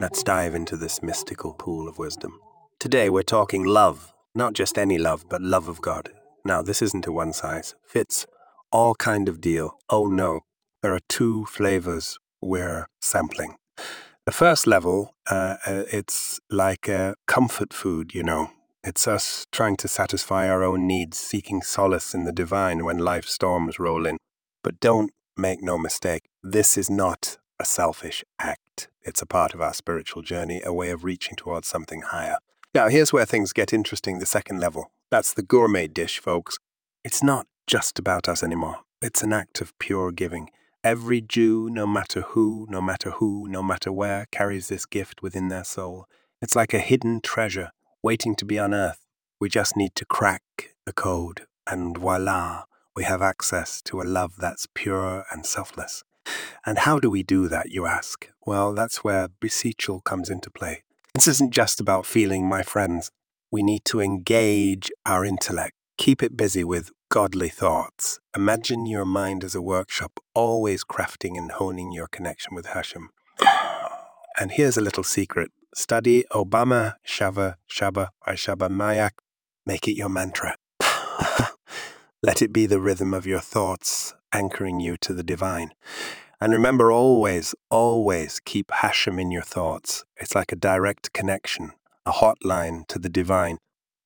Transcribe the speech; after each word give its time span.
Let's 0.00 0.22
dive 0.22 0.54
into 0.54 0.78
this 0.78 1.02
mystical 1.02 1.52
pool 1.52 1.86
of 1.86 1.98
wisdom. 1.98 2.40
Today 2.80 3.10
we're 3.10 3.22
talking 3.22 3.64
love, 3.64 4.14
not 4.34 4.54
just 4.54 4.78
any 4.78 4.96
love, 4.96 5.26
but 5.28 5.42
love 5.42 5.68
of 5.68 5.82
God. 5.82 6.08
Now, 6.44 6.62
this 6.62 6.80
isn't 6.80 7.06
a 7.06 7.12
one 7.12 7.34
size 7.34 7.74
fits 7.84 8.26
all 8.72 8.94
kind 8.94 9.28
of 9.28 9.42
deal. 9.42 9.76
Oh 9.90 10.06
no, 10.06 10.40
there 10.82 10.94
are 10.94 11.00
two 11.10 11.44
flavors 11.44 12.18
we're 12.40 12.86
sampling. 13.02 13.56
The 14.28 14.32
first 14.32 14.66
level, 14.66 15.14
uh, 15.30 15.56
uh, 15.64 15.84
it's 15.90 16.38
like 16.50 16.86
a 16.86 17.14
comfort 17.26 17.72
food, 17.72 18.14
you 18.14 18.22
know. 18.22 18.50
It's 18.84 19.08
us 19.08 19.46
trying 19.50 19.78
to 19.78 19.88
satisfy 19.88 20.50
our 20.50 20.62
own 20.62 20.86
needs, 20.86 21.16
seeking 21.16 21.62
solace 21.62 22.12
in 22.12 22.24
the 22.24 22.32
divine 22.32 22.84
when 22.84 22.98
life 22.98 23.24
storms 23.24 23.78
roll 23.78 24.04
in. 24.04 24.18
But 24.62 24.80
don't 24.80 25.12
make 25.38 25.62
no 25.62 25.78
mistake, 25.78 26.24
this 26.42 26.76
is 26.76 26.90
not 26.90 27.38
a 27.58 27.64
selfish 27.64 28.22
act. 28.38 28.88
It's 29.00 29.22
a 29.22 29.26
part 29.26 29.54
of 29.54 29.62
our 29.62 29.72
spiritual 29.72 30.20
journey, 30.20 30.60
a 30.62 30.74
way 30.74 30.90
of 30.90 31.04
reaching 31.04 31.34
towards 31.34 31.66
something 31.66 32.02
higher. 32.02 32.36
Now, 32.74 32.90
here's 32.90 33.14
where 33.14 33.24
things 33.24 33.54
get 33.54 33.72
interesting 33.72 34.18
the 34.18 34.26
second 34.26 34.60
level. 34.60 34.92
That's 35.10 35.32
the 35.32 35.42
gourmet 35.42 35.86
dish, 35.86 36.18
folks. 36.18 36.58
It's 37.02 37.22
not 37.22 37.46
just 37.66 37.98
about 37.98 38.28
us 38.28 38.42
anymore. 38.42 38.80
It's 39.00 39.22
an 39.22 39.32
act 39.32 39.62
of 39.62 39.72
pure 39.78 40.12
giving. 40.12 40.50
Every 40.84 41.20
Jew, 41.20 41.68
no 41.68 41.88
matter 41.88 42.20
who, 42.20 42.64
no 42.70 42.80
matter 42.80 43.10
who, 43.10 43.48
no 43.48 43.64
matter 43.64 43.90
where, 43.90 44.26
carries 44.30 44.68
this 44.68 44.86
gift 44.86 45.22
within 45.22 45.48
their 45.48 45.64
soul. 45.64 46.06
It's 46.40 46.54
like 46.54 46.72
a 46.72 46.78
hidden 46.78 47.20
treasure 47.20 47.72
waiting 48.00 48.36
to 48.36 48.44
be 48.44 48.58
unearthed. 48.58 49.00
We 49.40 49.48
just 49.48 49.76
need 49.76 49.96
to 49.96 50.04
crack 50.04 50.42
the 50.86 50.92
code, 50.92 51.46
and 51.66 51.98
voila, 51.98 52.64
we 52.94 53.02
have 53.02 53.22
access 53.22 53.82
to 53.82 54.00
a 54.00 54.04
love 54.04 54.34
that's 54.38 54.68
pure 54.72 55.24
and 55.32 55.44
selfless. 55.44 56.04
And 56.64 56.78
how 56.78 57.00
do 57.00 57.10
we 57.10 57.24
do 57.24 57.48
that, 57.48 57.70
you 57.70 57.86
ask? 57.86 58.28
Well, 58.46 58.72
that's 58.72 59.02
where 59.02 59.28
beseechal 59.28 60.04
comes 60.04 60.30
into 60.30 60.48
play. 60.50 60.84
This 61.12 61.26
isn't 61.26 61.50
just 61.50 61.80
about 61.80 62.06
feeling, 62.06 62.48
my 62.48 62.62
friends. 62.62 63.10
We 63.50 63.64
need 63.64 63.84
to 63.86 64.00
engage 64.00 64.92
our 65.04 65.24
intellect, 65.24 65.74
keep 65.96 66.22
it 66.22 66.36
busy 66.36 66.62
with 66.62 66.92
godly 67.10 67.48
thoughts. 67.48 68.20
Imagine 68.36 68.84
your 68.84 69.04
mind 69.04 69.42
as 69.42 69.54
a 69.54 69.62
workshop, 69.62 70.20
always 70.34 70.84
crafting 70.84 71.38
and 71.38 71.52
honing 71.52 71.90
your 71.90 72.06
connection 72.06 72.54
with 72.54 72.66
Hashem. 72.66 73.08
And 74.38 74.52
here's 74.52 74.76
a 74.76 74.82
little 74.82 75.04
secret 75.04 75.50
study 75.74 76.24
Obama, 76.32 76.94
Shava, 77.06 77.54
Shaba, 77.70 78.08
Shaba 78.26 78.68
Mayak. 78.68 79.12
Make 79.64 79.88
it 79.88 79.96
your 79.96 80.08
mantra. 80.08 80.56
Let 82.22 82.42
it 82.42 82.52
be 82.52 82.66
the 82.66 82.80
rhythm 82.80 83.14
of 83.14 83.26
your 83.26 83.40
thoughts, 83.40 84.14
anchoring 84.32 84.80
you 84.80 84.96
to 84.98 85.14
the 85.14 85.22
divine. 85.22 85.72
And 86.40 86.52
remember 86.52 86.92
always, 86.92 87.54
always 87.70 88.40
keep 88.40 88.70
Hashem 88.70 89.18
in 89.18 89.30
your 89.30 89.42
thoughts. 89.42 90.04
It's 90.16 90.34
like 90.34 90.52
a 90.52 90.56
direct 90.56 91.12
connection, 91.12 91.72
a 92.06 92.12
hotline 92.12 92.86
to 92.88 92.98
the 92.98 93.08
divine. 93.08 93.58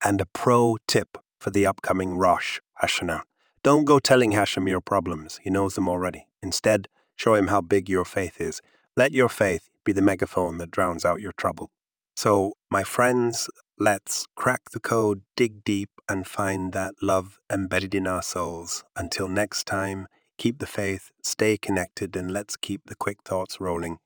And 0.04 0.20
a 0.20 0.26
pro 0.26 0.78
tip 0.88 1.18
for 1.42 1.50
the 1.50 1.66
upcoming 1.66 2.16
Rosh 2.16 2.60
Hashanah. 2.80 3.22
Don't 3.64 3.84
go 3.84 3.98
telling 3.98 4.30
Hashem 4.30 4.68
your 4.68 4.80
problems, 4.80 5.40
he 5.42 5.50
knows 5.50 5.74
them 5.74 5.88
already. 5.88 6.28
Instead, 6.40 6.86
show 7.16 7.34
him 7.34 7.48
how 7.48 7.60
big 7.60 7.88
your 7.88 8.04
faith 8.04 8.40
is. 8.40 8.62
Let 8.96 9.10
your 9.10 9.28
faith 9.28 9.68
be 9.84 9.92
the 9.92 10.02
megaphone 10.02 10.58
that 10.58 10.70
drowns 10.70 11.04
out 11.04 11.20
your 11.20 11.32
trouble. 11.32 11.70
So, 12.14 12.52
my 12.70 12.84
friends, 12.84 13.50
let's 13.76 14.26
crack 14.36 14.70
the 14.70 14.78
code, 14.78 15.22
dig 15.36 15.64
deep, 15.64 15.90
and 16.08 16.28
find 16.28 16.72
that 16.74 16.94
love 17.02 17.40
embedded 17.50 17.94
in 17.94 18.06
our 18.06 18.22
souls. 18.22 18.84
Until 18.94 19.26
next 19.26 19.66
time, 19.66 20.06
keep 20.38 20.60
the 20.60 20.66
faith, 20.66 21.10
stay 21.22 21.56
connected, 21.56 22.14
and 22.14 22.30
let's 22.30 22.56
keep 22.56 22.82
the 22.86 22.94
quick 22.94 23.18
thoughts 23.24 23.60
rolling. 23.60 23.98